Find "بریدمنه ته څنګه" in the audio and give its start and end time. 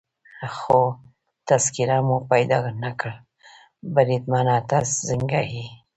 3.93-5.39